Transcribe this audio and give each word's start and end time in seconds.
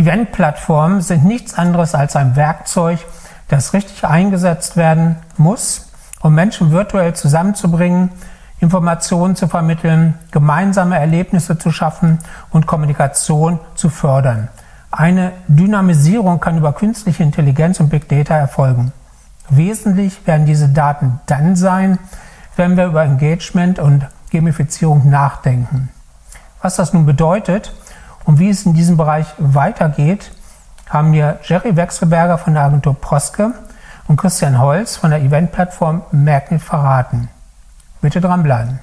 Event-Plattformen 0.00 1.02
sind 1.02 1.24
nichts 1.24 1.54
anderes 1.54 1.94
als 1.94 2.16
ein 2.16 2.34
Werkzeug, 2.34 3.00
das 3.48 3.74
richtig 3.74 4.04
eingesetzt 4.06 4.76
werden 4.76 5.16
muss, 5.36 5.90
um 6.20 6.34
Menschen 6.34 6.70
virtuell 6.70 7.14
zusammenzubringen, 7.14 8.10
Informationen 8.60 9.36
zu 9.36 9.46
vermitteln, 9.48 10.18
gemeinsame 10.30 10.98
Erlebnisse 10.98 11.58
zu 11.58 11.70
schaffen 11.70 12.18
und 12.50 12.66
Kommunikation 12.66 13.58
zu 13.74 13.90
fördern. 13.90 14.48
Eine 14.90 15.32
Dynamisierung 15.48 16.40
kann 16.40 16.58
über 16.58 16.72
künstliche 16.72 17.22
Intelligenz 17.22 17.78
und 17.80 17.90
Big 17.90 18.08
Data 18.08 18.34
erfolgen. 18.34 18.92
Wesentlich 19.50 20.26
werden 20.26 20.46
diese 20.46 20.68
Daten 20.68 21.20
dann 21.26 21.56
sein, 21.56 21.98
wenn 22.56 22.76
wir 22.76 22.86
über 22.86 23.04
Engagement 23.04 23.78
und 23.78 24.06
Gamifizierung 24.30 25.08
nachdenken. 25.10 25.90
Was 26.62 26.76
das 26.76 26.92
nun 26.92 27.06
bedeutet 27.06 27.72
und 28.24 28.38
wie 28.38 28.48
es 28.50 28.66
in 28.66 28.74
diesem 28.74 28.96
Bereich 28.96 29.26
weitergeht, 29.38 30.30
haben 30.88 31.10
mir 31.10 31.38
Jerry 31.44 31.76
Wechselberger 31.76 32.38
von 32.38 32.54
der 32.54 32.64
Agentur 32.64 32.94
Proske 32.94 33.52
und 34.08 34.16
Christian 34.16 34.58
Holz 34.58 34.96
von 34.96 35.10
der 35.10 35.22
Eventplattform 35.22 36.02
Magnet 36.10 36.62
verraten. 36.62 37.28
Bitte 38.00 38.20
dranbleiben. 38.20 38.80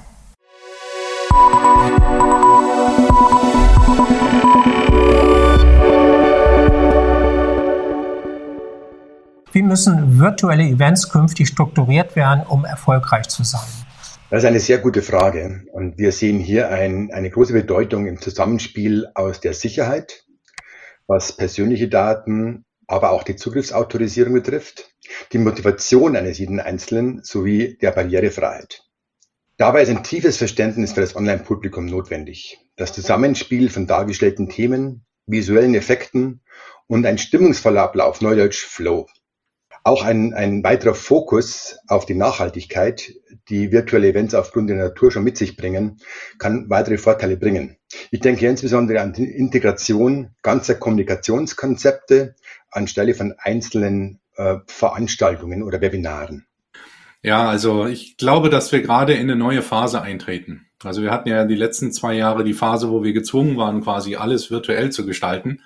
Wie 9.51 9.63
müssen 9.63 10.19
virtuelle 10.19 10.63
Events 10.63 11.09
künftig 11.09 11.47
strukturiert 11.47 12.15
werden, 12.15 12.43
um 12.47 12.63
erfolgreich 12.63 13.27
zu 13.27 13.43
sein? 13.43 13.86
Das 14.29 14.43
ist 14.43 14.47
eine 14.47 14.59
sehr 14.59 14.79
gute 14.79 15.01
Frage. 15.01 15.63
Und 15.71 15.97
wir 15.97 16.11
sehen 16.11 16.39
hier 16.39 16.69
ein, 16.69 17.11
eine 17.13 17.29
große 17.29 17.53
Bedeutung 17.53 18.07
im 18.07 18.19
Zusammenspiel 18.19 19.07
aus 19.15 19.39
der 19.39 19.53
Sicherheit, 19.53 20.25
was 21.07 21.31
persönliche 21.31 21.87
Daten, 21.87 22.65
aber 22.87 23.11
auch 23.11 23.23
die 23.23 23.37
Zugriffsautorisierung 23.37 24.33
betrifft, 24.33 24.93
die 25.31 25.37
Motivation 25.37 26.17
eines 26.17 26.39
jeden 26.39 26.59
Einzelnen 26.59 27.21
sowie 27.23 27.77
der 27.81 27.91
Barrierefreiheit. 27.91 28.83
Dabei 29.55 29.83
ist 29.83 29.89
ein 29.89 30.03
tiefes 30.03 30.35
Verständnis 30.35 30.91
für 30.91 31.01
das 31.01 31.15
Online-Publikum 31.15 31.85
notwendig. 31.85 32.59
Das 32.75 32.91
Zusammenspiel 32.91 33.69
von 33.69 33.87
dargestellten 33.87 34.49
Themen, 34.49 35.05
visuellen 35.25 35.73
Effekten 35.73 36.41
und 36.87 37.05
ein 37.05 37.17
stimmungsvoller 37.17 37.81
Ablauf, 37.81 38.19
neudeutsch 38.19 38.65
Flow. 38.65 39.07
Auch 39.87 40.03
ein, 40.03 40.33
ein 40.33 40.65
weiterer 40.65 40.93
Fokus 40.93 41.77
auf 41.87 42.05
die 42.05 42.13
Nachhaltigkeit, 42.13 43.13
die 43.47 43.71
virtuelle 43.71 44.09
Events 44.09 44.35
aufgrund 44.35 44.69
der 44.69 44.75
Natur 44.75 45.11
schon 45.11 45.23
mit 45.23 45.37
sich 45.37 45.55
bringen, 45.55 46.01
kann 46.39 46.69
weitere 46.69 46.97
Vorteile 46.97 47.37
bringen. 47.37 47.77
Ich 48.11 48.19
denke 48.19 48.45
insbesondere 48.49 48.99
an 48.99 49.13
die 49.13 49.23
Integration 49.23 50.35
ganzer 50.41 50.75
Kommunikationskonzepte 50.75 52.35
anstelle 52.69 53.13
von 53.13 53.35
einzelnen 53.37 54.19
äh, 54.35 54.57
Veranstaltungen 54.65 55.63
oder 55.63 55.79
Webinaren. 55.79 56.47
Ja, 57.21 57.47
also 57.47 57.85
ich 57.85 58.17
glaube, 58.17 58.49
dass 58.49 58.73
wir 58.73 58.81
gerade 58.81 59.13
in 59.13 59.21
eine 59.21 59.37
neue 59.37 59.61
Phase 59.61 60.01
eintreten. 60.01 60.67
Also 60.83 61.01
wir 61.01 61.11
hatten 61.11 61.29
ja 61.29 61.45
die 61.45 61.55
letzten 61.55 61.93
zwei 61.93 62.13
Jahre 62.13 62.43
die 62.43 62.53
Phase, 62.53 62.91
wo 62.91 63.05
wir 63.05 63.13
gezwungen 63.13 63.55
waren, 63.55 63.83
quasi 63.83 64.17
alles 64.17 64.51
virtuell 64.51 64.91
zu 64.91 65.05
gestalten. 65.05 65.61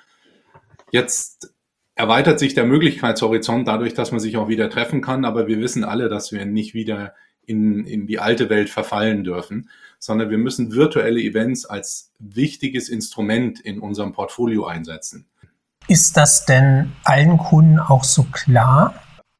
Jetzt 0.92 1.55
erweitert 1.95 2.39
sich 2.39 2.53
der 2.53 2.66
Möglichkeitshorizont 2.66 3.67
dadurch, 3.67 3.94
dass 3.94 4.11
man 4.11 4.20
sich 4.20 4.38
auch 4.38 4.47
wieder 4.47 4.70
treffen 4.70 5.02
kann, 5.02 5.25
aber 5.25 5.47
wir 5.47 5.59
wissen 5.59 5.84
alle, 5.84 6.09
dass 6.09 6.31
wir 6.31 6.45
nicht 6.45 6.73
wieder 6.73 7.14
in, 7.45 7.86
in 7.86 8.08
die 8.08 8.20
alte 8.20 8.50
Welt 8.50 8.70
verfallen 8.70 9.23
dürfen, 9.23 9.70
sondern 10.00 10.30
wir 10.30 10.38
müssen 10.38 10.73
virtuelle 10.73 11.20
Events 11.20 11.66
als 11.66 12.11
wichtiges 12.20 12.89
Instrument 12.89 13.59
in 13.59 13.80
unserem 13.80 14.14
Portfolio 14.14 14.66
einsetzen. 14.66 15.28
Ist 15.88 16.17
das 16.17 16.45
denn 16.45 16.94
allen 17.03 17.38
Kunden 17.38 17.80
auch 17.80 18.03
so 18.03 18.23
klar? 18.23 18.95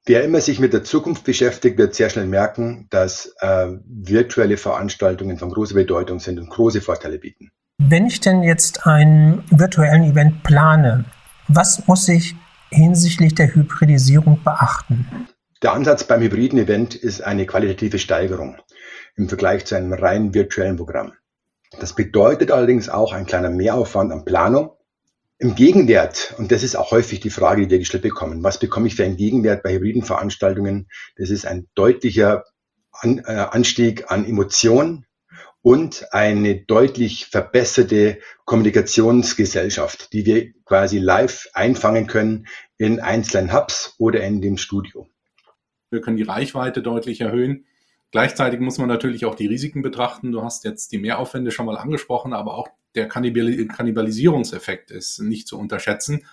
Wer 0.06 0.24
immer 0.24 0.42
sich 0.42 0.60
mit 0.60 0.74
der 0.74 0.84
Zukunft 0.84 1.24
beschäftigt, 1.24 1.78
wird 1.78 1.94
sehr 1.94 2.10
schnell 2.10 2.26
merken, 2.26 2.88
dass 2.90 3.36
äh, 3.40 3.68
virtuelle 3.86 4.58
Veranstaltungen 4.58 5.38
von 5.38 5.52
großer 5.52 5.76
Bedeutung 5.76 6.20
sind 6.20 6.40
und 6.40 6.50
große 6.50 6.82
Vorteile 6.82 7.20
bieten. 7.20 7.52
Wenn 7.78 8.08
ich 8.08 8.20
denn 8.20 8.42
jetzt 8.42 8.88
einen 8.88 9.44
virtuellen 9.52 10.04
Event 10.04 10.44
plane, 10.44 11.06
was 11.48 11.88
muss 11.88 12.08
ich 12.08 12.36
hinsichtlich 12.72 13.36
der 13.36 13.54
Hybridisierung 13.54 14.42
beachten? 14.44 15.28
Der 15.62 15.74
Ansatz 15.74 16.04
beim 16.04 16.22
hybriden 16.22 16.58
Event 16.58 16.96
ist 16.96 17.22
eine 17.22 17.46
qualitative 17.46 18.00
Steigerung 18.00 18.58
im 19.16 19.30
Vergleich 19.30 19.66
zu 19.66 19.76
einem 19.76 19.94
rein 19.94 20.34
virtuellen 20.34 20.78
Programm. 20.78 21.14
Das 21.80 21.94
bedeutet 21.94 22.52
allerdings 22.52 22.90
auch 22.90 23.14
ein 23.14 23.26
kleiner 23.26 23.50
Mehraufwand 23.50 24.12
an 24.12 24.26
Planung, 24.26 24.72
im 25.42 25.56
Gegenwert, 25.56 26.36
und 26.38 26.52
das 26.52 26.62
ist 26.62 26.76
auch 26.76 26.92
häufig 26.92 27.20
die 27.20 27.32
Frage, 27.32 27.64
die 27.64 27.72
wir 27.72 27.80
gestellt 27.80 28.04
bekommen, 28.04 28.44
was 28.44 28.60
bekomme 28.60 28.86
ich 28.86 28.96
für 28.96 29.04
einen 29.04 29.18
Gegenwert 29.18 29.64
bei 29.64 29.74
hybriden 29.74 30.04
Veranstaltungen? 30.04 30.88
Das 31.18 31.32
ist 31.32 31.48
ein 31.48 31.68
deutlicher 31.74 32.44
äh, 33.02 33.22
Anstieg 33.26 34.12
an 34.12 34.24
Emotionen 34.24 35.08
und 35.62 36.12
eine 36.12 36.56
deutlich 36.56 37.28
verbesserte 37.28 38.20
Kommunikationsgesellschaft, 38.46 40.12
die 40.14 40.26
wir 40.26 40.54
quasi 40.66 40.98
live 40.98 41.48
einfangen 41.54 42.08
können 42.08 42.48
in 42.78 43.00
einzelnen 43.00 43.54
Hubs 43.54 43.96
oder 44.00 44.24
in 44.24 44.42
dem 44.42 44.58
Studio. 44.58 45.08
Wir 45.92 46.02
können 46.02 46.18
die 46.18 46.24
Reichweite 46.24 46.82
deutlich 46.82 47.22
erhöhen. 47.22 47.66
Gleichzeitig 48.12 48.60
muss 48.60 48.78
man 48.78 48.88
natürlich 48.88 49.26
auch 49.26 49.36
die 49.36 49.48
Risiken 49.48 49.82
betrachten. 49.82 50.32
Du 50.32 50.44
hast 50.44 50.66
jetzt 50.66 50.92
die 50.92 50.98
Mehraufwände 50.98 51.52
schon 51.52 51.66
mal 51.66 51.78
angesprochen, 51.78 52.34
aber 52.34 52.56
auch 52.56 52.68
der 52.96 53.08
Kannibalisierungseffekt 53.08 54.92
ist 54.92 55.20
nicht 55.20 55.48
zu 55.48 55.58
unterschätzen, 55.58 56.26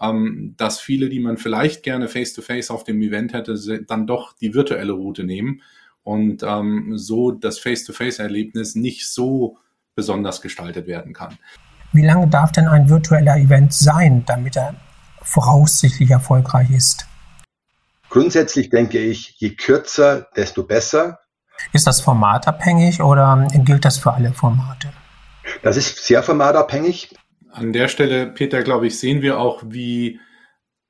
ähm, 0.00 0.54
dass 0.58 0.80
viele, 0.80 1.08
die 1.08 1.20
man 1.20 1.38
vielleicht 1.38 1.82
gerne 1.82 2.08
face-to-face 2.08 2.70
-face 2.70 2.72
auf 2.72 2.84
dem 2.84 3.00
Event 3.00 3.32
hätte, 3.32 3.84
dann 3.86 4.06
doch 4.06 4.34
die 4.34 4.52
virtuelle 4.54 4.92
Route 4.92 5.24
nehmen 5.24 5.62
und 6.04 6.42
ähm, 6.42 6.92
so 6.96 7.30
das 7.30 7.58
Face-to-Face-Erlebnis 7.58 8.74
nicht 8.74 9.08
so 9.08 9.58
besonders 9.94 10.40
gestaltet 10.40 10.86
werden 10.86 11.12
kann. 11.12 11.38
Wie 11.92 12.04
lange 12.04 12.28
darf 12.28 12.52
denn 12.52 12.68
ein 12.68 12.88
virtueller 12.88 13.36
Event 13.36 13.74
sein, 13.74 14.24
damit 14.26 14.56
er 14.56 14.74
voraussichtlich 15.22 16.10
erfolgreich 16.10 16.70
ist? 16.70 17.06
Grundsätzlich 18.08 18.70
denke 18.70 18.98
ich, 18.98 19.36
je 19.38 19.50
kürzer, 19.50 20.26
desto 20.36 20.64
besser. 20.64 21.20
Ist 21.72 21.86
das 21.86 22.00
formatabhängig 22.00 23.02
oder 23.02 23.46
gilt 23.64 23.84
das 23.84 23.98
für 23.98 24.12
alle 24.12 24.32
Formate? 24.32 24.92
Das 25.62 25.76
ist 25.76 26.04
sehr 26.04 26.22
formatabhängig. 26.22 27.14
An 27.52 27.72
der 27.72 27.88
Stelle, 27.88 28.26
Peter, 28.26 28.62
glaube 28.62 28.86
ich, 28.86 28.98
sehen 28.98 29.22
wir 29.22 29.38
auch, 29.38 29.62
wie 29.66 30.18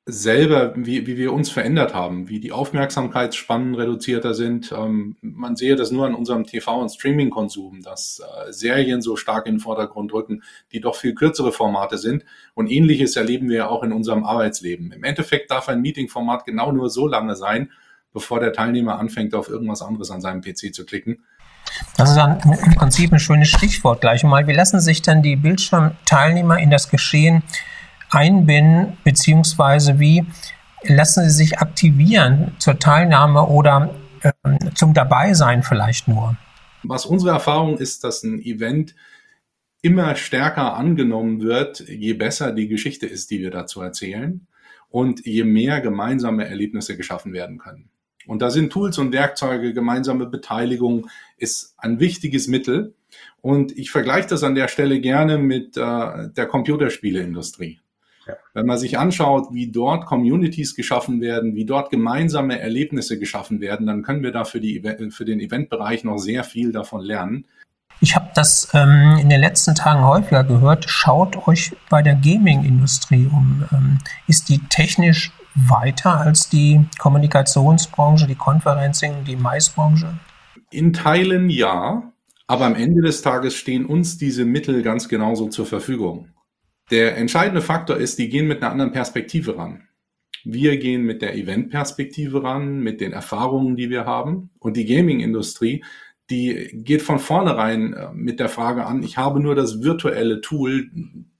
selber, 0.05 0.73
wie, 0.75 1.07
wie 1.07 1.15
wir 1.15 1.31
uns 1.31 1.49
verändert 1.49 1.93
haben, 1.93 2.27
wie 2.27 2.41
die 2.41 2.51
Aufmerksamkeitsspannen 2.51 3.73
reduzierter 3.75 4.33
sind. 4.33 4.73
Ähm, 4.73 5.15
man 5.21 5.55
sehe 5.55 5.77
das 5.77 5.91
nur 5.91 6.05
an 6.05 6.13
unserem 6.13 6.43
TV- 6.43 6.81
und 6.81 6.89
Streaming-Konsum, 6.89 7.81
dass 7.81 8.19
äh, 8.19 8.51
Serien 8.51 9.01
so 9.01 9.15
stark 9.15 9.47
in 9.47 9.55
den 9.55 9.59
Vordergrund 9.61 10.11
rücken, 10.11 10.43
die 10.73 10.81
doch 10.81 10.95
viel 10.95 11.15
kürzere 11.15 11.53
Formate 11.53 11.97
sind. 11.97 12.25
Und 12.53 12.69
ähnliches 12.69 13.15
erleben 13.15 13.49
wir 13.49 13.69
auch 13.69 13.81
in 13.81 13.93
unserem 13.93 14.25
Arbeitsleben. 14.25 14.91
Im 14.91 15.05
Endeffekt 15.05 15.51
darf 15.51 15.69
ein 15.69 15.81
Meeting-Format 15.81 16.43
genau 16.45 16.73
nur 16.73 16.89
so 16.89 17.07
lange 17.07 17.37
sein, 17.37 17.71
bevor 18.11 18.41
der 18.41 18.51
Teilnehmer 18.51 18.99
anfängt, 18.99 19.33
auf 19.33 19.47
irgendwas 19.47 19.81
anderes 19.81 20.11
an 20.11 20.19
seinem 20.19 20.41
PC 20.41 20.73
zu 20.73 20.85
klicken. 20.85 21.23
Das 21.95 22.09
ist 22.09 22.17
dann 22.17 22.39
im 22.41 22.75
Prinzip 22.75 23.13
ein 23.13 23.19
schönes 23.19 23.47
Stichwort 23.47 24.01
gleich 24.01 24.23
mal. 24.25 24.47
Wie 24.47 24.53
lassen 24.53 24.81
sich 24.81 25.01
dann 25.01 25.21
die 25.21 25.37
Bildschirmteilnehmer 25.37 26.59
in 26.59 26.69
das 26.69 26.89
Geschehen 26.89 27.41
einbinden, 28.13 28.97
beziehungsweise 29.03 29.99
wie 29.99 30.25
lassen 30.83 31.23
sie 31.25 31.35
sich 31.35 31.59
aktivieren 31.59 32.55
zur 32.59 32.79
Teilnahme 32.79 33.47
oder 33.47 33.93
äh, 34.21 34.31
zum 34.75 34.93
Dabeisein 34.93 35.63
vielleicht 35.63 36.07
nur? 36.07 36.35
Was 36.83 37.05
unsere 37.05 37.31
Erfahrung 37.31 37.77
ist, 37.77 38.03
dass 38.03 38.23
ein 38.23 38.41
Event 38.41 38.95
immer 39.81 40.15
stärker 40.15 40.75
angenommen 40.75 41.41
wird, 41.41 41.79
je 41.81 42.13
besser 42.13 42.51
die 42.51 42.67
Geschichte 42.67 43.05
ist, 43.05 43.31
die 43.31 43.39
wir 43.39 43.51
dazu 43.51 43.81
erzählen 43.81 44.47
und 44.89 45.25
je 45.25 45.43
mehr 45.43 45.81
gemeinsame 45.81 46.47
Erlebnisse 46.47 46.95
geschaffen 46.95 47.33
werden 47.33 47.57
können. 47.57 47.89
Und 48.25 48.41
da 48.41 48.49
sind 48.49 48.71
Tools 48.71 48.97
und 48.97 49.11
Werkzeuge, 49.11 49.73
gemeinsame 49.73 50.25
Beteiligung 50.25 51.09
ist 51.37 51.73
ein 51.77 51.99
wichtiges 51.99 52.47
Mittel. 52.47 52.95
Und 53.41 53.77
ich 53.77 53.91
vergleiche 53.91 54.29
das 54.29 54.43
an 54.43 54.55
der 54.55 54.69
Stelle 54.69 55.01
gerne 55.01 55.37
mit 55.37 55.75
äh, 55.75 56.29
der 56.29 56.45
Computerspieleindustrie. 56.47 57.79
Ja. 58.27 58.35
Wenn 58.53 58.65
man 58.65 58.77
sich 58.77 58.97
anschaut, 58.97 59.47
wie 59.51 59.71
dort 59.71 60.05
Communities 60.05 60.75
geschaffen 60.75 61.21
werden, 61.21 61.55
wie 61.55 61.65
dort 61.65 61.89
gemeinsame 61.89 62.59
Erlebnisse 62.59 63.19
geschaffen 63.19 63.59
werden, 63.59 63.85
dann 63.85 64.03
können 64.03 64.23
wir 64.23 64.31
da 64.31 64.45
für, 64.45 64.61
die, 64.61 64.81
für 65.09 65.25
den 65.25 65.39
Eventbereich 65.39 66.03
noch 66.03 66.17
sehr 66.17 66.43
viel 66.43 66.71
davon 66.71 67.01
lernen. 67.01 67.45
Ich 67.99 68.15
habe 68.15 68.29
das 68.35 68.69
ähm, 68.73 69.17
in 69.21 69.29
den 69.29 69.39
letzten 69.39 69.75
Tagen 69.75 70.03
häufiger 70.03 70.43
gehört. 70.43 70.89
Schaut 70.89 71.47
euch 71.47 71.75
bei 71.89 72.01
der 72.01 72.15
Gaming-Industrie 72.15 73.29
um. 73.31 73.63
Ähm, 73.71 73.99
ist 74.27 74.49
die 74.49 74.59
technisch 74.69 75.31
weiter 75.55 76.19
als 76.19 76.49
die 76.49 76.83
Kommunikationsbranche, 76.99 78.27
die 78.27 78.35
Conferencing, 78.35 79.23
die 79.25 79.35
Maisbranche? 79.35 80.19
In 80.71 80.91
Teilen 80.91 81.49
ja, 81.49 82.11
aber 82.47 82.65
am 82.65 82.75
Ende 82.75 83.01
des 83.01 83.21
Tages 83.21 83.55
stehen 83.55 83.85
uns 83.85 84.17
diese 84.17 84.45
Mittel 84.45 84.81
ganz 84.81 85.07
genauso 85.07 85.47
zur 85.47 85.65
Verfügung. 85.65 86.27
Der 86.93 87.17
entscheidende 87.17 87.63
Faktor 87.63 87.97
ist, 87.97 88.19
die 88.19 88.29
gehen 88.29 88.47
mit 88.47 88.61
einer 88.61 88.71
anderen 88.71 88.91
Perspektive 88.91 89.57
ran. 89.57 89.87
Wir 90.43 90.77
gehen 90.77 91.01
mit 91.01 91.23
der 91.23 91.35
Event-Perspektive 91.35 92.43
ran, 92.43 92.81
mit 92.81 93.01
den 93.01 93.13
Erfahrungen, 93.13 93.75
die 93.75 93.89
wir 93.89 94.05
haben. 94.05 94.51
Und 94.59 94.77
die 94.77 94.85
Gaming-Industrie, 94.85 95.83
die 96.29 96.69
geht 96.71 97.01
von 97.01 97.17
vornherein 97.17 97.93
äh, 97.93 98.09
mit 98.13 98.39
der 98.39 98.47
Frage 98.47 98.85
an, 98.85 99.01
ich 99.01 99.17
habe 99.17 99.39
nur 99.39 99.55
das 99.55 99.81
virtuelle 99.81 100.39
Tool, 100.41 100.91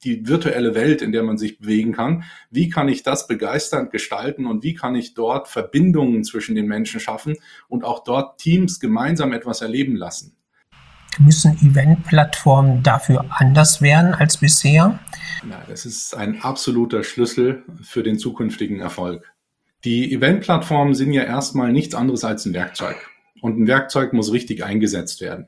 die 0.03 0.27
virtuelle 0.27 0.73
Welt, 0.73 1.03
in 1.03 1.11
der 1.11 1.21
man 1.21 1.37
sich 1.37 1.59
bewegen 1.59 1.91
kann. 1.91 2.23
Wie 2.49 2.69
kann 2.69 2.89
ich 2.89 3.03
das 3.03 3.27
begeisternd 3.27 3.91
gestalten 3.91 4.47
und 4.47 4.63
wie 4.63 4.73
kann 4.73 4.95
ich 4.95 5.13
dort 5.13 5.47
Verbindungen 5.47 6.23
zwischen 6.23 6.55
den 6.55 6.65
Menschen 6.65 6.99
schaffen 6.99 7.35
und 7.67 7.83
auch 7.83 8.03
dort 8.03 8.39
Teams 8.39 8.79
gemeinsam 8.79 9.33
etwas 9.33 9.61
erleben 9.61 9.97
lassen? 9.97 10.35
Müssen 11.19 11.55
Event-Plattformen 11.61 12.81
dafür 12.81 13.25
anders 13.29 13.83
werden 13.83 14.15
als 14.15 14.37
bisher? 14.37 14.99
Ja, 15.49 15.63
das 15.67 15.85
ist 15.85 16.15
ein 16.15 16.41
absoluter 16.41 17.03
Schlüssel 17.03 17.63
für 17.81 18.03
den 18.03 18.17
zukünftigen 18.17 18.79
Erfolg. 18.79 19.33
Die 19.83 20.13
Event-Plattformen 20.13 20.93
sind 20.93 21.11
ja 21.11 21.23
erstmal 21.23 21.73
nichts 21.73 21.95
anderes 21.95 22.23
als 22.23 22.45
ein 22.45 22.53
Werkzeug. 22.53 22.95
Und 23.41 23.59
ein 23.59 23.67
Werkzeug 23.67 24.13
muss 24.13 24.31
richtig 24.31 24.63
eingesetzt 24.63 25.19
werden. 25.19 25.47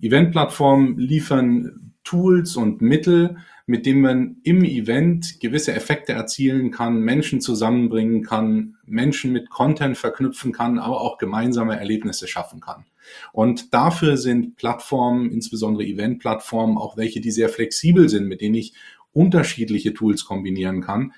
Event-Plattformen 0.00 0.98
liefern 0.98 1.92
Tools 2.02 2.56
und 2.56 2.80
Mittel, 2.80 3.36
mit 3.66 3.84
denen 3.84 4.00
man 4.00 4.36
im 4.44 4.64
Event 4.64 5.40
gewisse 5.40 5.74
Effekte 5.74 6.12
erzielen 6.12 6.70
kann, 6.70 7.00
Menschen 7.00 7.40
zusammenbringen 7.40 8.22
kann, 8.22 8.76
Menschen 8.84 9.32
mit 9.32 9.50
Content 9.50 9.98
verknüpfen 9.98 10.52
kann, 10.52 10.78
aber 10.78 11.00
auch 11.00 11.18
gemeinsame 11.18 11.78
Erlebnisse 11.78 12.28
schaffen 12.28 12.60
kann. 12.60 12.86
Und 13.32 13.74
dafür 13.74 14.16
sind 14.16 14.56
Plattformen, 14.56 15.30
insbesondere 15.30 15.84
Event-Plattformen, 15.84 16.78
auch 16.78 16.96
welche, 16.96 17.20
die 17.20 17.30
sehr 17.30 17.48
flexibel 17.48 18.08
sind, 18.08 18.28
mit 18.28 18.40
denen 18.40 18.54
ich 18.54 18.74
unterschiedliche 19.16 19.94
Tools 19.94 20.24
kombinieren 20.24 20.82
kann, 20.82 21.12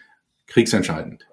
kriegsentscheidend. 0.47 1.27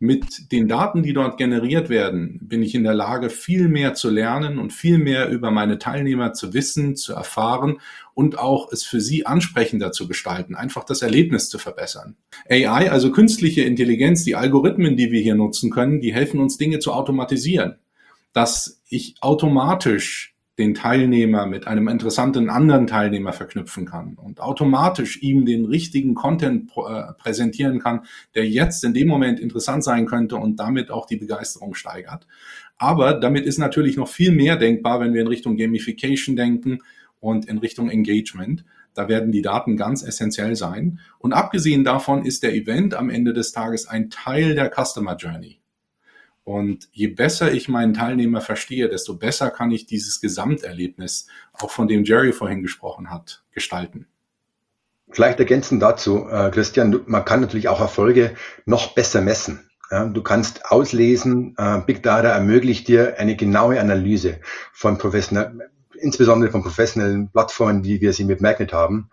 Mit 0.00 0.52
den 0.52 0.68
Daten, 0.68 1.02
die 1.02 1.12
dort 1.12 1.38
generiert 1.38 1.88
werden, 1.88 2.38
bin 2.40 2.62
ich 2.62 2.76
in 2.76 2.84
der 2.84 2.94
Lage, 2.94 3.30
viel 3.30 3.68
mehr 3.68 3.94
zu 3.94 4.10
lernen 4.10 4.58
und 4.60 4.72
viel 4.72 4.96
mehr 4.98 5.28
über 5.28 5.50
meine 5.50 5.80
Teilnehmer 5.80 6.32
zu 6.32 6.54
wissen, 6.54 6.94
zu 6.94 7.14
erfahren 7.14 7.80
und 8.14 8.38
auch 8.38 8.70
es 8.70 8.84
für 8.84 9.00
sie 9.00 9.26
ansprechender 9.26 9.90
zu 9.90 10.06
gestalten, 10.06 10.54
einfach 10.54 10.84
das 10.84 11.02
Erlebnis 11.02 11.48
zu 11.48 11.58
verbessern. 11.58 12.16
AI, 12.48 12.92
also 12.92 13.10
künstliche 13.10 13.62
Intelligenz, 13.62 14.22
die 14.22 14.36
Algorithmen, 14.36 14.96
die 14.96 15.10
wir 15.10 15.20
hier 15.20 15.34
nutzen 15.34 15.70
können, 15.70 16.00
die 16.00 16.14
helfen 16.14 16.38
uns 16.38 16.58
Dinge 16.58 16.78
zu 16.78 16.92
automatisieren, 16.92 17.78
dass 18.32 18.80
ich 18.88 19.16
automatisch 19.20 20.37
den 20.58 20.74
Teilnehmer 20.74 21.46
mit 21.46 21.68
einem 21.68 21.86
interessanten 21.86 22.50
anderen 22.50 22.88
Teilnehmer 22.88 23.32
verknüpfen 23.32 23.86
kann 23.86 24.14
und 24.14 24.40
automatisch 24.40 25.22
ihm 25.22 25.46
den 25.46 25.64
richtigen 25.64 26.14
Content 26.14 26.70
äh, 26.76 27.12
präsentieren 27.16 27.78
kann, 27.78 28.00
der 28.34 28.48
jetzt 28.48 28.82
in 28.82 28.92
dem 28.92 29.06
Moment 29.06 29.38
interessant 29.38 29.84
sein 29.84 30.06
könnte 30.06 30.36
und 30.36 30.58
damit 30.58 30.90
auch 30.90 31.06
die 31.06 31.16
Begeisterung 31.16 31.74
steigert. 31.74 32.26
Aber 32.76 33.14
damit 33.14 33.46
ist 33.46 33.58
natürlich 33.58 33.96
noch 33.96 34.08
viel 34.08 34.32
mehr 34.32 34.56
denkbar, 34.56 35.00
wenn 35.00 35.14
wir 35.14 35.22
in 35.22 35.28
Richtung 35.28 35.56
Gamification 35.56 36.34
denken 36.34 36.80
und 37.20 37.46
in 37.46 37.58
Richtung 37.58 37.88
Engagement. 37.88 38.64
Da 38.94 39.08
werden 39.08 39.30
die 39.30 39.42
Daten 39.42 39.76
ganz 39.76 40.02
essentiell 40.02 40.56
sein. 40.56 40.98
Und 41.18 41.32
abgesehen 41.32 41.84
davon 41.84 42.24
ist 42.24 42.42
der 42.42 42.54
Event 42.54 42.94
am 42.94 43.10
Ende 43.10 43.32
des 43.32 43.52
Tages 43.52 43.86
ein 43.86 44.10
Teil 44.10 44.56
der 44.56 44.70
Customer 44.70 45.16
Journey. 45.16 45.60
Und 46.48 46.88
je 46.92 47.08
besser 47.08 47.52
ich 47.52 47.68
meinen 47.68 47.92
Teilnehmer 47.92 48.40
verstehe, 48.40 48.88
desto 48.88 49.18
besser 49.18 49.50
kann 49.50 49.70
ich 49.70 49.84
dieses 49.84 50.18
Gesamterlebnis, 50.18 51.26
auch 51.52 51.70
von 51.70 51.88
dem 51.88 52.04
Jerry 52.04 52.32
vorhin 52.32 52.62
gesprochen 52.62 53.10
hat, 53.10 53.44
gestalten. 53.52 54.06
Vielleicht 55.10 55.38
ergänzend 55.40 55.82
dazu, 55.82 56.26
äh, 56.26 56.50
Christian, 56.50 57.02
man 57.04 57.26
kann 57.26 57.42
natürlich 57.42 57.68
auch 57.68 57.82
Erfolge 57.82 58.34
noch 58.64 58.94
besser 58.94 59.20
messen. 59.20 59.68
du 59.90 60.22
kannst 60.22 60.64
auslesen, 60.70 61.54
äh, 61.58 61.80
Big 61.86 62.02
Data 62.02 62.28
ermöglicht 62.28 62.88
dir 62.88 63.18
eine 63.18 63.36
genaue 63.36 63.78
Analyse 63.78 64.40
von 64.72 64.96
professionellen, 64.96 65.60
insbesondere 66.00 66.50
von 66.50 66.62
professionellen 66.62 67.30
Plattformen, 67.30 67.84
wie 67.84 68.00
wir 68.00 68.14
sie 68.14 68.24
mit 68.24 68.40
Magnet 68.40 68.72
haben, 68.72 69.10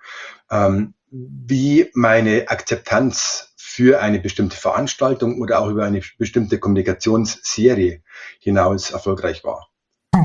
ähm, 0.50 0.94
wie 1.12 1.90
meine 1.94 2.48
Akzeptanz 2.48 3.55
für 3.76 4.02
eine 4.02 4.20
bestimmte 4.20 4.56
Veranstaltung 4.56 5.42
oder 5.42 5.60
auch 5.60 5.68
über 5.68 5.84
eine 5.84 6.00
bestimmte 6.18 6.60
Kommunikationsserie 6.60 8.02
hinaus 8.40 8.92
erfolgreich 8.92 9.44
war. 9.44 9.68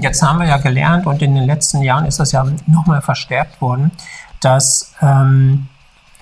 Jetzt 0.00 0.22
haben 0.22 0.38
wir 0.38 0.46
ja 0.46 0.58
gelernt 0.58 1.04
und 1.06 1.20
in 1.20 1.34
den 1.34 1.46
letzten 1.46 1.82
Jahren 1.82 2.06
ist 2.06 2.20
das 2.20 2.30
ja 2.30 2.46
nochmal 2.68 3.02
verstärkt 3.02 3.60
worden, 3.60 3.90
dass, 4.40 4.94
ähm, 5.02 5.66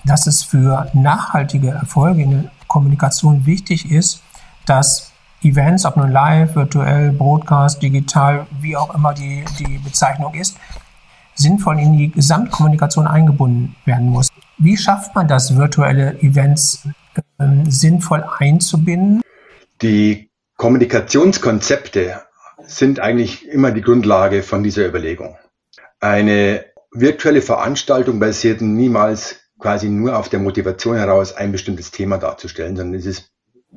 dass 0.05 0.25
es 0.25 0.41
für 0.41 0.89
nachhaltige 0.93 1.69
Erfolge 1.69 2.23
in 2.23 2.31
der 2.31 2.51
Kommunikation 2.67 3.45
wichtig 3.45 3.91
ist, 3.91 4.23
dass 4.65 5.11
Events, 5.43 5.85
ob 5.85 5.97
nun 5.97 6.11
live, 6.11 6.55
virtuell, 6.55 7.11
Broadcast, 7.11 7.79
digital, 7.79 8.47
wie 8.59 8.75
auch 8.75 8.95
immer 8.95 9.13
die, 9.13 9.45
die 9.59 9.77
Bezeichnung 9.77 10.33
ist, 10.33 10.57
sinnvoll 11.35 11.79
in 11.79 11.95
die 11.95 12.09
Gesamtkommunikation 12.09 13.05
eingebunden 13.05 13.75
werden 13.85 14.09
muss. 14.09 14.29
Wie 14.57 14.75
schafft 14.75 15.13
man 15.13 15.27
das, 15.27 15.55
virtuelle 15.55 16.19
Events 16.21 16.87
sinnvoll 17.69 18.23
einzubinden? 18.37 19.21
Die 19.81 20.29
Kommunikationskonzepte 20.57 22.21
sind 22.61 22.99
eigentlich 22.99 23.47
immer 23.47 23.71
die 23.71 23.81
Grundlage 23.81 24.43
von 24.43 24.63
dieser 24.63 24.85
Überlegung. 24.85 25.37
Eine 25.99 26.65
virtuelle 26.91 27.41
Veranstaltung 27.41 28.19
basiert 28.19 28.61
niemals 28.61 29.37
quasi 29.59 29.89
nur 29.89 30.17
auf 30.17 30.29
der 30.29 30.39
Motivation 30.39 30.97
heraus, 30.97 31.33
ein 31.33 31.51
bestimmtes 31.51 31.91
Thema 31.91 32.17
darzustellen, 32.17 32.75
sondern 32.75 32.99
es 32.99 33.05
ist 33.05 33.31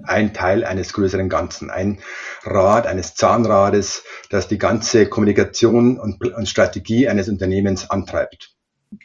ein 0.04 0.32
Teil 0.32 0.64
eines 0.64 0.92
größeren 0.92 1.28
Ganzen, 1.28 1.70
ein 1.70 1.98
Rad, 2.44 2.86
eines 2.86 3.14
Zahnrades, 3.14 4.04
das 4.30 4.48
die 4.48 4.58
ganze 4.58 5.06
Kommunikation 5.06 5.98
und, 5.98 6.24
und 6.24 6.48
Strategie 6.48 7.08
eines 7.08 7.28
Unternehmens 7.28 7.90
antreibt. 7.90 8.54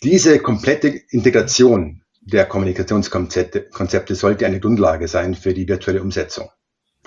Diese 0.04 0.40
komplette 0.40 0.88
Integration 1.10 2.04
der 2.28 2.46
Kommunikationskonzepte 2.46 3.70
Konzepte 3.70 4.14
sollte 4.14 4.46
eine 4.46 4.60
Grundlage 4.60 5.08
sein 5.08 5.34
für 5.34 5.54
die 5.54 5.68
virtuelle 5.68 6.02
Umsetzung. 6.02 6.50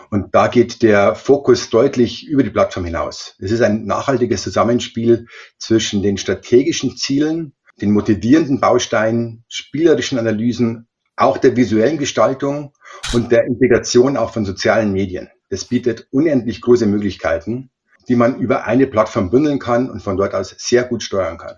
Und 0.08 0.34
da 0.34 0.48
geht 0.48 0.82
der 0.82 1.14
Fokus 1.14 1.68
deutlich 1.68 2.26
über 2.26 2.42
die 2.42 2.50
Plattform 2.50 2.86
hinaus. 2.86 3.36
Es 3.38 3.50
ist 3.50 3.60
ein 3.60 3.84
nachhaltiges 3.84 4.42
Zusammenspiel 4.42 5.26
zwischen 5.58 6.02
den 6.02 6.16
strategischen 6.16 6.96
Zielen, 6.96 7.52
den 7.82 7.92
motivierenden 7.92 8.60
Bausteinen, 8.60 9.44
spielerischen 9.48 10.18
Analysen, 10.18 10.88
auch 11.16 11.36
der 11.36 11.54
visuellen 11.54 11.98
Gestaltung 11.98 12.72
und 13.12 13.30
der 13.30 13.44
Integration 13.44 14.16
auch 14.16 14.32
von 14.32 14.46
sozialen 14.46 14.90
Medien. 14.90 15.28
Das 15.50 15.66
bietet 15.66 16.08
unendlich 16.10 16.62
große 16.62 16.86
Möglichkeiten, 16.86 17.70
die 18.08 18.16
man 18.16 18.40
über 18.40 18.64
eine 18.64 18.86
Plattform 18.86 19.30
bündeln 19.30 19.58
kann 19.58 19.90
und 19.90 20.02
von 20.02 20.16
dort 20.16 20.34
aus 20.34 20.54
sehr 20.56 20.84
gut 20.84 21.02
steuern 21.02 21.36
kann. 21.36 21.56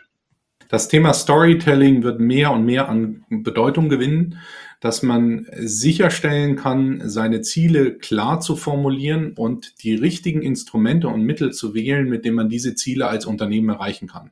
Das 0.72 0.88
Thema 0.88 1.12
Storytelling 1.12 2.02
wird 2.02 2.18
mehr 2.18 2.50
und 2.50 2.64
mehr 2.64 2.88
an 2.88 3.26
Bedeutung 3.28 3.90
gewinnen, 3.90 4.38
dass 4.80 5.02
man 5.02 5.46
sicherstellen 5.58 6.56
kann, 6.56 7.02
seine 7.10 7.42
Ziele 7.42 7.98
klar 7.98 8.40
zu 8.40 8.56
formulieren 8.56 9.34
und 9.34 9.82
die 9.82 9.94
richtigen 9.94 10.40
Instrumente 10.40 11.08
und 11.08 11.24
Mittel 11.24 11.52
zu 11.52 11.74
wählen, 11.74 12.08
mit 12.08 12.24
denen 12.24 12.36
man 12.36 12.48
diese 12.48 12.74
Ziele 12.74 13.06
als 13.06 13.26
Unternehmen 13.26 13.68
erreichen 13.68 14.08
kann. 14.08 14.30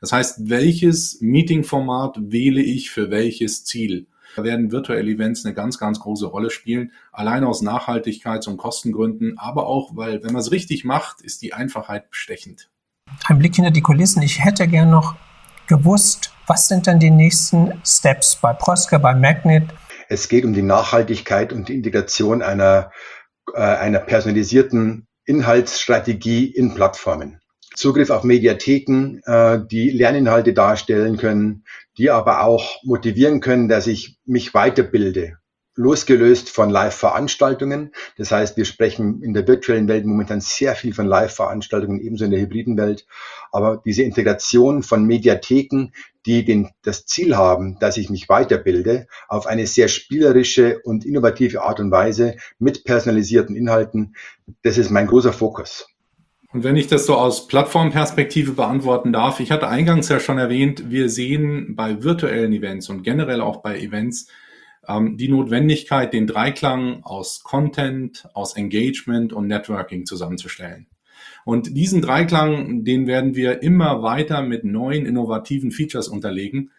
Das 0.00 0.12
heißt, 0.12 0.48
welches 0.48 1.20
Meetingformat 1.20 2.16
wähle 2.22 2.62
ich 2.62 2.88
für 2.88 3.10
welches 3.10 3.66
Ziel? 3.66 4.06
Da 4.34 4.44
werden 4.44 4.72
virtuelle 4.72 5.10
Events 5.10 5.44
eine 5.44 5.52
ganz, 5.52 5.76
ganz 5.76 6.00
große 6.00 6.24
Rolle 6.24 6.48
spielen, 6.48 6.92
allein 7.12 7.44
aus 7.44 7.62
Nachhaltigkeits- 7.62 8.48
und 8.48 8.56
Kostengründen, 8.56 9.36
aber 9.36 9.66
auch, 9.66 9.94
weil, 9.94 10.24
wenn 10.24 10.32
man 10.32 10.40
es 10.40 10.52
richtig 10.52 10.86
macht, 10.86 11.20
ist 11.20 11.42
die 11.42 11.52
Einfachheit 11.52 12.08
bestechend. 12.08 12.70
Ein 13.26 13.38
Blick 13.38 13.56
hinter 13.56 13.70
die 13.70 13.82
Kulissen. 13.82 14.22
Ich 14.22 14.42
hätte 14.42 14.66
gern 14.66 14.88
noch 14.88 15.16
gewusst, 15.66 16.32
was 16.46 16.68
sind 16.68 16.86
denn 16.86 16.98
die 16.98 17.10
nächsten 17.10 17.80
Steps 17.84 18.36
bei 18.36 18.52
Proske, 18.52 18.98
bei 18.98 19.14
Magnet? 19.14 19.64
Es 20.08 20.28
geht 20.28 20.44
um 20.44 20.52
die 20.52 20.62
Nachhaltigkeit 20.62 21.52
und 21.52 21.68
die 21.68 21.74
Integration 21.74 22.42
einer, 22.42 22.90
äh, 23.54 23.60
einer 23.60 24.00
personalisierten 24.00 25.06
Inhaltsstrategie 25.24 26.46
in 26.46 26.74
Plattformen. 26.74 27.40
Zugriff 27.74 28.10
auf 28.10 28.22
Mediatheken, 28.22 29.20
äh, 29.24 29.60
die 29.70 29.90
Lerninhalte 29.90 30.52
darstellen 30.52 31.16
können, 31.16 31.64
die 31.96 32.10
aber 32.10 32.44
auch 32.44 32.82
motivieren 32.82 33.40
können, 33.40 33.68
dass 33.68 33.86
ich 33.86 34.18
mich 34.24 34.52
weiterbilde 34.52 35.38
losgelöst 35.74 36.50
von 36.50 36.70
Live-Veranstaltungen. 36.70 37.92
Das 38.18 38.30
heißt, 38.30 38.56
wir 38.56 38.64
sprechen 38.64 39.22
in 39.22 39.32
der 39.32 39.46
virtuellen 39.48 39.88
Welt 39.88 40.04
momentan 40.04 40.40
sehr 40.40 40.74
viel 40.74 40.94
von 40.94 41.06
Live-Veranstaltungen, 41.06 42.00
ebenso 42.00 42.24
in 42.24 42.30
der 42.30 42.40
hybriden 42.40 42.76
Welt. 42.76 43.06
Aber 43.50 43.82
diese 43.84 44.02
Integration 44.02 44.82
von 44.82 45.04
Mediatheken, 45.04 45.92
die 46.26 46.44
den, 46.44 46.70
das 46.82 47.06
Ziel 47.06 47.36
haben, 47.36 47.78
dass 47.80 47.96
ich 47.96 48.10
mich 48.10 48.28
weiterbilde, 48.28 49.06
auf 49.28 49.46
eine 49.46 49.66
sehr 49.66 49.88
spielerische 49.88 50.80
und 50.84 51.04
innovative 51.04 51.62
Art 51.62 51.80
und 51.80 51.90
Weise 51.90 52.36
mit 52.58 52.84
personalisierten 52.84 53.56
Inhalten, 53.56 54.14
das 54.62 54.78
ist 54.78 54.90
mein 54.90 55.06
großer 55.06 55.32
Fokus. 55.32 55.86
Und 56.52 56.64
wenn 56.64 56.76
ich 56.76 56.86
das 56.86 57.06
so 57.06 57.16
aus 57.16 57.48
Plattformperspektive 57.48 58.52
beantworten 58.52 59.10
darf, 59.10 59.40
ich 59.40 59.50
hatte 59.50 59.68
eingangs 59.68 60.10
ja 60.10 60.20
schon 60.20 60.36
erwähnt, 60.36 60.90
wir 60.90 61.08
sehen 61.08 61.74
bei 61.74 62.02
virtuellen 62.02 62.52
Events 62.52 62.90
und 62.90 63.02
generell 63.02 63.40
auch 63.40 63.62
bei 63.62 63.78
Events 63.78 64.28
die 64.88 65.28
Notwendigkeit, 65.28 66.12
den 66.12 66.26
Dreiklang 66.26 67.04
aus 67.04 67.42
Content, 67.42 68.28
aus 68.34 68.56
Engagement 68.56 69.32
und 69.32 69.46
Networking 69.46 70.06
zusammenzustellen. 70.06 70.86
Und 71.44 71.76
diesen 71.76 72.02
Dreiklang, 72.02 72.84
den 72.84 73.06
werden 73.06 73.34
wir 73.34 73.62
immer 73.62 74.02
weiter 74.02 74.42
mit 74.42 74.64
neuen 74.64 75.06
innovativen 75.06 75.70
Features 75.70 76.08
unterlegen, 76.08 76.70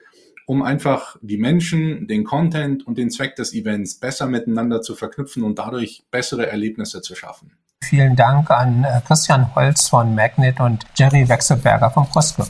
um 0.45 0.61
einfach 0.61 1.17
die 1.21 1.37
Menschen, 1.37 2.07
den 2.07 2.23
Content 2.23 2.85
und 2.85 2.97
den 2.97 3.09
Zweck 3.09 3.35
des 3.35 3.53
Events 3.53 3.99
besser 3.99 4.27
miteinander 4.27 4.81
zu 4.81 4.95
verknüpfen 4.95 5.43
und 5.43 5.59
dadurch 5.59 6.03
bessere 6.11 6.47
Erlebnisse 6.47 7.01
zu 7.01 7.15
schaffen. 7.15 7.53
Vielen 7.81 8.15
Dank 8.15 8.49
an 8.49 8.83
äh, 8.83 9.01
Christian 9.05 9.53
Holz 9.55 9.89
von 9.89 10.15
Magnet 10.15 10.59
und 10.59 10.85
Jerry 10.95 11.27
Wechselberger 11.27 11.91
von 11.91 12.07
Proske. 12.07 12.45